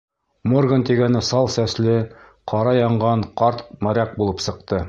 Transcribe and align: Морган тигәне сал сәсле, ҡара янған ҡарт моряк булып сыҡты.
Морган 0.53 0.85
тигәне 0.89 1.21
сал 1.27 1.51
сәсле, 1.57 1.95
ҡара 2.53 2.75
янған 2.81 3.27
ҡарт 3.43 3.65
моряк 3.89 4.21
булып 4.23 4.47
сыҡты. 4.49 4.79